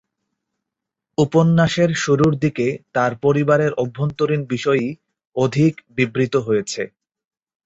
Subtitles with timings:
[1.17, 4.89] উপন্যাসের শুরুর দিকে, তার পরিবারের অভ্যন্তরীণ বিষয়ই
[5.35, 6.81] অধিক বিবৃত হয়েছে।